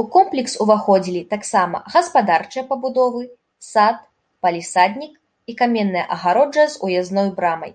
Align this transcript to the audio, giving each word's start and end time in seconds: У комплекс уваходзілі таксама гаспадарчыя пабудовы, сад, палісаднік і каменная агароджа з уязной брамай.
У 0.00 0.02
комплекс 0.16 0.52
уваходзілі 0.64 1.22
таксама 1.32 1.80
гаспадарчыя 1.94 2.64
пабудовы, 2.70 3.22
сад, 3.72 3.98
палісаднік 4.48 5.12
і 5.18 5.52
каменная 5.64 6.06
агароджа 6.20 6.70
з 6.78 6.86
уязной 6.86 7.28
брамай. 7.42 7.72